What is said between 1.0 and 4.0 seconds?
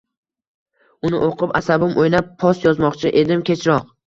Uni o‘qib asabim o‘ynab, post yozmoqchi edim kechroq.